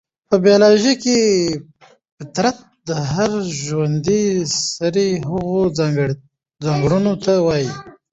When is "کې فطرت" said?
1.03-2.57